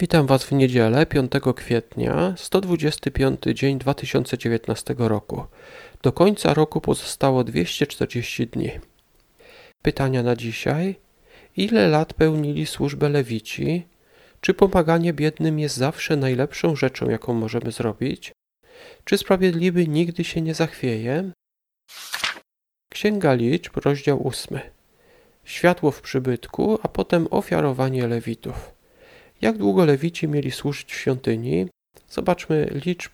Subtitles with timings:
[0.00, 5.44] Witam Was w niedzielę 5 kwietnia, 125 dzień 2019 roku.
[6.02, 8.70] Do końca roku pozostało 240 dni.
[9.82, 10.96] Pytania na dzisiaj.
[11.56, 13.86] Ile lat pełnili służbę lewici?
[14.40, 18.32] Czy pomaganie biednym jest zawsze najlepszą rzeczą, jaką możemy zrobić?
[19.04, 21.30] Czy sprawiedliwy nigdy się nie zachwieje?
[22.92, 24.60] Księga Liczb, rozdział 8.
[25.44, 28.79] Światło w przybytku, a potem ofiarowanie lewitów.
[29.40, 31.66] Jak długo lewici mieli służyć w świątyni?
[32.08, 33.12] Zobaczmy liczb,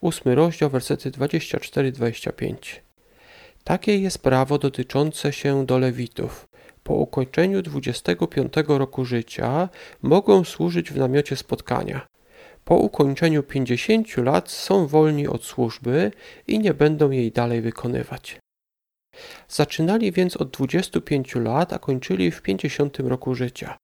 [0.00, 2.54] ósmy rozdział, wersety 24-25.
[3.64, 6.48] Takie jest prawo dotyczące się do lewitów.
[6.82, 9.68] Po ukończeniu 25 roku życia
[10.02, 12.06] mogą służyć w namiocie spotkania.
[12.64, 16.10] Po ukończeniu 50 lat są wolni od służby
[16.46, 18.38] i nie będą jej dalej wykonywać.
[19.48, 23.76] Zaczynali więc od 25 lat, a kończyli w 50 roku życia.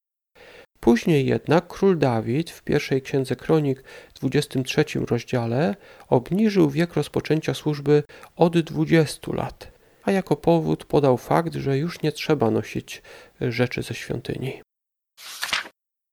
[0.81, 3.85] Później jednak król Dawid w pierwszej księdze kronik,
[4.21, 5.77] 23 rozdziale,
[6.09, 8.03] obniżył wiek rozpoczęcia służby
[8.37, 9.73] od 20 lat,
[10.03, 13.03] a jako powód podał fakt, że już nie trzeba nosić
[13.41, 14.63] rzeczy ze świątyni.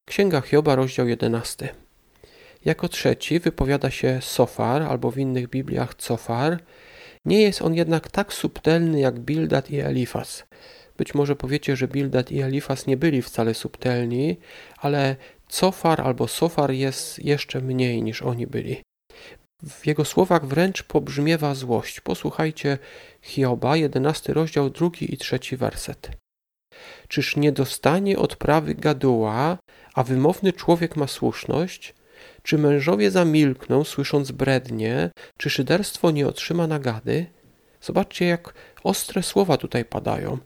[0.10, 1.70] Księga Hioba, rozdział 11.
[2.66, 6.60] Jako trzeci wypowiada się Sofar, albo w innych Bibliach Cofar.
[7.26, 10.44] Nie jest on jednak tak subtelny jak Bildad i Elifas.
[10.98, 14.38] Być może powiecie, że Bildad i Elifas nie byli wcale subtelni,
[14.78, 15.16] ale
[15.48, 18.82] Cofar albo Sofar jest jeszcze mniej niż oni byli.
[19.64, 22.02] W jego słowach wręcz pobrzmiewa złość.
[22.02, 22.78] Posłuchajcie
[23.22, 26.12] Hioba, 11 rozdział, drugi i trzeci werset.
[27.08, 29.58] Czyż nie dostanie odprawy gaduła,
[29.94, 31.96] a wymowny człowiek ma słuszność?
[32.44, 35.10] Czy mężowie zamilkną, słysząc brednie?
[35.38, 37.26] Czy szyderstwo nie otrzyma nagady?
[37.82, 38.54] Zobaczcie, jak
[38.84, 40.38] ostre słowa tutaj padają.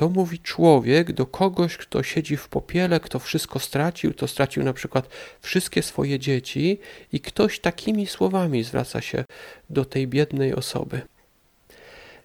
[0.00, 4.72] To mówi człowiek do kogoś, kto siedzi w popiele, kto wszystko stracił, to stracił na
[4.72, 5.08] przykład
[5.40, 6.78] wszystkie swoje dzieci,
[7.12, 9.24] i ktoś takimi słowami zwraca się
[9.70, 11.00] do tej biednej osoby.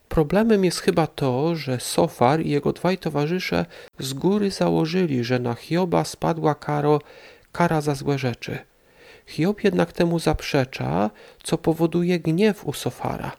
[0.09, 3.66] Problemem jest chyba to, że Sofar i jego dwaj towarzysze
[4.00, 7.02] z góry założyli, że na Hioba spadła karo,
[7.52, 8.57] kara za złe rzeczy.
[9.25, 11.09] Hiob jednak temu zaprzecza,
[11.44, 13.31] co powoduje gniew u Sofara.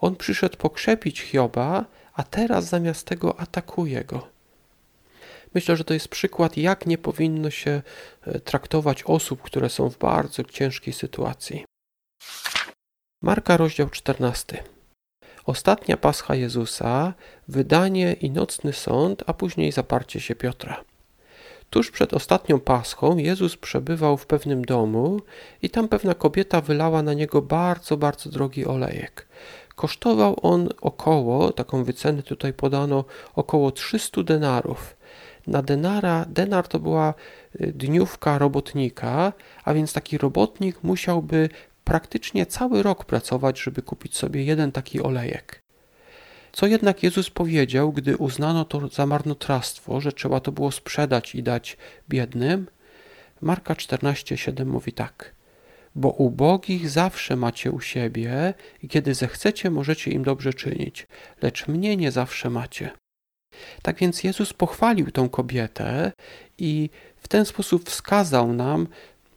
[0.00, 1.84] On przyszedł pokrzepić Hioba,
[2.14, 4.28] a teraz zamiast tego atakuje go.
[5.54, 7.82] Myślę, że to jest przykład, jak nie powinno się
[8.22, 11.64] e, traktować osób, które są w bardzo ciężkiej sytuacji.
[13.22, 14.64] Marka, rozdział 14.
[15.46, 17.14] Ostatnia pascha Jezusa,
[17.48, 20.84] wydanie i nocny sąd, a później zaparcie się Piotra.
[21.70, 25.20] Tuż przed ostatnią paschą Jezus przebywał w pewnym domu
[25.62, 29.26] i tam pewna kobieta wylała na niego bardzo, bardzo drogi olejek.
[29.74, 33.04] Kosztował on około, taką wycenę tutaj podano,
[33.34, 34.96] około 300 denarów.
[35.46, 37.14] Na denara, denar to była
[37.60, 39.32] y, dniówka robotnika,
[39.64, 41.48] a więc taki robotnik musiałby
[41.84, 45.62] praktycznie cały rok pracować, żeby kupić sobie jeden taki olejek.
[46.52, 51.42] Co jednak Jezus powiedział, gdy uznano to za marnotrawstwo, że trzeba to było sprzedać i
[51.42, 51.76] dać
[52.08, 52.66] biednym?
[53.40, 55.33] Marka 14:7 mówi tak:
[55.94, 61.06] Bo ubogich zawsze macie u siebie i kiedy zechcecie, możecie im dobrze czynić,
[61.42, 62.90] lecz mnie nie zawsze macie.
[63.82, 66.12] Tak więc Jezus pochwalił tą kobietę
[66.58, 68.86] i w ten sposób wskazał nam,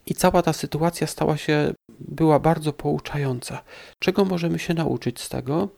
[0.08, 3.64] i cała ta sytuacja stała się, była bardzo pouczająca.
[4.00, 5.70] Czego możemy się nauczyć z tego?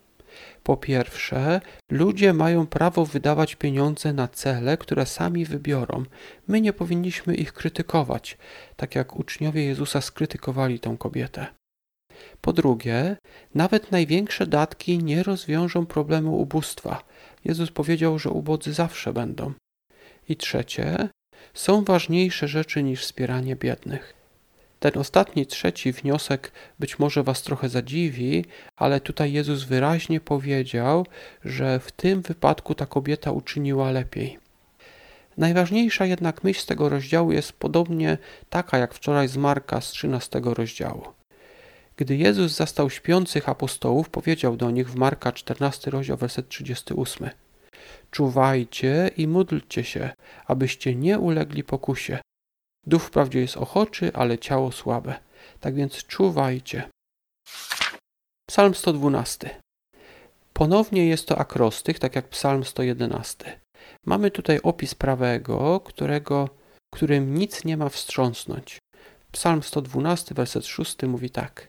[0.64, 6.04] Po pierwsze, ludzie mają prawo wydawać pieniądze na cele, które sami wybiorą.
[6.48, 8.38] My nie powinniśmy ich krytykować,
[8.76, 11.48] tak jak uczniowie Jezusa skrytykowali tą kobietę.
[12.42, 13.18] Po drugie,
[13.56, 17.04] nawet największe datki nie rozwiążą problemu ubóstwa.
[17.46, 19.54] Jezus powiedział, że ubodzy zawsze będą.
[20.30, 21.10] I trzecie,
[21.54, 24.19] są ważniejsze rzeczy niż wspieranie biednych.
[24.80, 28.46] Ten ostatni, trzeci wniosek być może Was trochę zadziwi,
[28.76, 31.06] ale tutaj Jezus wyraźnie powiedział,
[31.46, 34.40] że w tym wypadku ta kobieta uczyniła lepiej.
[35.38, 38.18] Najważniejsza jednak myśl z tego rozdziału jest podobnie
[38.50, 41.04] taka jak wczoraj z Marka z 13 rozdziału.
[41.98, 47.30] Gdy Jezus zastał śpiących apostołów, powiedział do nich w Marka 14 rozdział, werset 38.
[48.12, 50.10] Czuwajcie i módlcie się,
[50.48, 52.20] abyście nie ulegli pokusie.
[52.86, 55.20] Duch wprawdzie jest ochoczy, ale ciało słabe.
[55.60, 56.90] Tak więc czuwajcie.
[58.50, 59.62] Psalm 112.
[60.54, 63.60] Ponownie jest to akrostyk, tak jak Psalm 111.
[64.06, 66.50] Mamy tutaj opis prawego, którego,
[66.94, 68.80] którym nic nie ma wstrząsnąć.
[69.32, 71.68] Psalm 112, werset 6 mówi tak.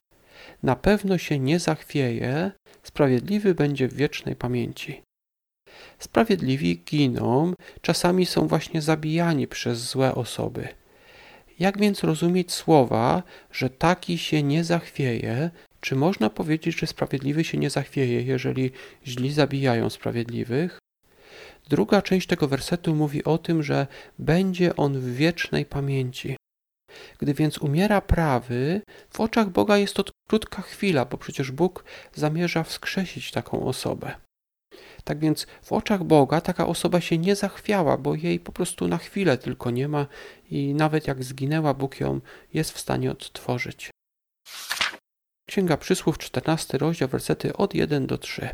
[0.63, 2.53] Na pewno się nie zachwieje,
[2.83, 5.03] sprawiedliwy będzie w wiecznej pamięci.
[5.99, 10.69] Sprawiedliwi giną, czasami są właśnie zabijani przez złe osoby.
[11.61, 13.23] Jak więc rozumieć słowa,
[13.53, 15.51] że taki się nie zachwieje?
[15.81, 18.71] Czy można powiedzieć, że sprawiedliwy się nie zachwieje, jeżeli
[19.07, 20.79] źli zabijają sprawiedliwych?
[21.69, 23.87] Druga część tego wersetu mówi o tym, że
[24.19, 26.37] będzie on w wiecznej pamięci.
[27.19, 28.81] Gdy więc umiera prawy,
[29.11, 31.85] w oczach Boga jest to krótka chwila, bo przecież Bóg
[32.15, 34.15] zamierza wskrzesić taką osobę.
[35.05, 38.99] Tak więc w oczach Boga taka osoba się nie zachwiała, bo jej po prostu na
[38.99, 40.07] chwilę tylko nie ma
[40.51, 42.21] i nawet jak zginęła, Bóg ją
[42.55, 43.91] jest w stanie odtworzyć.
[45.49, 48.49] Księga Przysłów, 14 rozdział, wersety od 1 do 3.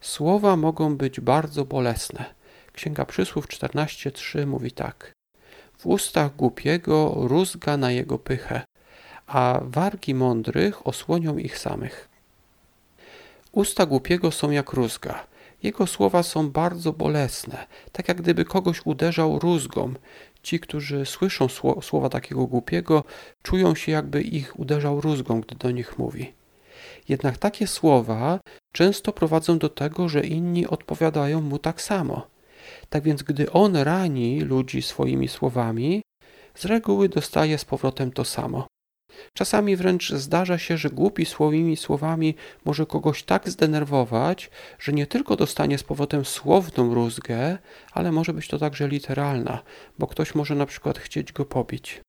[0.00, 2.34] Słowa mogą być bardzo bolesne.
[2.72, 5.12] Księga Przysłów 14:3 mówi tak:
[5.78, 8.62] W ustach głupiego rózga na jego pychę,
[9.26, 12.08] a wargi mądrych osłonią ich samych.
[13.52, 15.26] Usta głupiego są jak rózga.
[15.62, 19.94] Jego słowa są bardzo bolesne, tak jak gdyby kogoś uderzał rózgą.
[20.42, 21.46] Ci, którzy słyszą
[21.82, 23.04] słowa takiego głupiego,
[23.42, 26.32] czują się, jakby ich uderzał rózgą, gdy do nich mówi.
[27.08, 28.40] Jednak takie słowa
[28.72, 32.26] często prowadzą do tego, że inni odpowiadają mu tak samo.
[32.88, 36.02] Tak więc, gdy on rani ludzi swoimi słowami,
[36.54, 38.66] z reguły dostaje z powrotem to samo.
[39.34, 42.34] Czasami wręcz zdarza się, że głupi swoimi słowami
[42.64, 47.58] może kogoś tak zdenerwować, że nie tylko dostanie z powrotem słowną rózgę,
[47.92, 49.62] ale może być to także literalna,
[49.98, 52.00] bo ktoś może na przykład chcieć go pobić.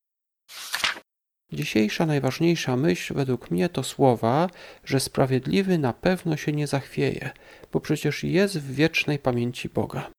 [1.53, 4.49] Dzisiejsza najważniejsza myśl według mnie to słowa,
[4.83, 7.31] że sprawiedliwy na pewno się nie zachwieje,
[7.71, 10.11] bo przecież jest w wiecznej pamięci Boga.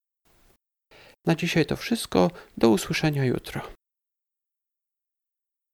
[1.26, 2.30] Na dzisiaj to wszystko.
[2.56, 3.60] Do usłyszenia jutro.